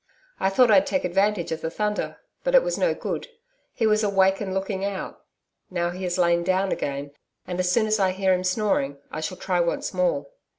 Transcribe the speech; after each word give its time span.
I 0.39 0.49
thought 0.49 0.71
I'd 0.71 0.87
take 0.87 1.03
advantage 1.05 1.51
of 1.51 1.61
the 1.61 1.69
thunder, 1.69 2.17
but 2.43 2.55
it 2.55 2.63
was 2.63 2.75
no 2.75 2.95
good. 2.95 3.27
He 3.75 3.85
was 3.85 4.03
awake 4.03 4.41
and 4.41 4.51
looking 4.51 4.83
out. 4.83 5.21
Now 5.69 5.91
he 5.91 6.01
has 6.05 6.17
lain 6.17 6.43
down 6.43 6.71
again, 6.71 7.11
and 7.45 7.59
as 7.59 7.71
soon 7.71 7.85
as 7.85 7.99
I 7.99 8.09
hear 8.09 8.33
him 8.33 8.43
snoring 8.43 8.97
I 9.11 9.21
shall 9.21 9.37
try 9.37 9.59
once 9.59 9.93
more.' 9.93 10.25